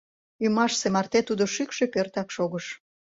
[0.45, 2.65] Ӱмашсе марте тудо шӱкшӧ пӧртак шогыш.